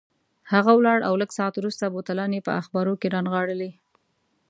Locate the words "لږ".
1.21-1.29